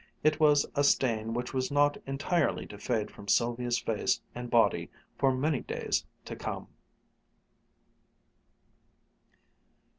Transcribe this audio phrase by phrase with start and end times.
[0.23, 4.89] It was a stain which was not entirely to fade from Sylvia's face and body
[5.15, 6.67] for many days to come.